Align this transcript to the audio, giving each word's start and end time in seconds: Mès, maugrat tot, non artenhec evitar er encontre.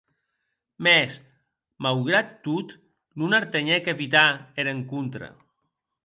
Mès, 0.85 1.17
maugrat 1.87 2.31
tot, 2.47 2.73
non 3.23 3.37
artenhec 3.39 3.91
evitar 3.93 4.31
er 4.63 4.69
encontre. 4.73 5.29